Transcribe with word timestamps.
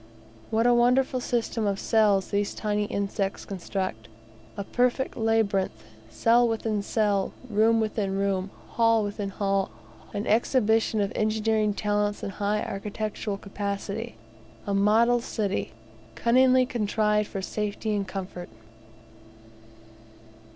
What 0.49 0.65
a 0.65 0.73
wonderful 0.73 1.19
system 1.19 1.67
of 1.67 1.77
cells 1.79 2.31
these 2.31 2.55
tiny 2.55 2.85
insects 2.85 3.45
construct! 3.45 4.07
A 4.57 4.63
perfect 4.63 5.15
labyrinth 5.15 5.83
cell 6.09 6.47
within 6.47 6.81
cell, 6.81 7.33
room 7.47 7.79
within 7.79 8.17
room, 8.17 8.49
hall 8.69 9.03
within 9.03 9.29
hall 9.29 9.69
an 10.11 10.25
exhibition 10.25 11.01
of 11.01 11.11
engineering 11.15 11.75
talents 11.75 12.23
and 12.23 12.31
high 12.31 12.63
architectural 12.63 13.37
capacity 13.37 14.15
a 14.65 14.73
model 14.73 15.19
city, 15.21 15.71
cunningly 16.15 16.65
contrived 16.65 17.27
for 17.27 17.43
safety 17.43 17.95
and 17.95 18.07
comfort! 18.07 18.49